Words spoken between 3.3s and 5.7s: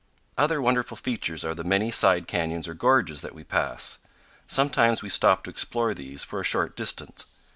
we pass. Sometimes we stop to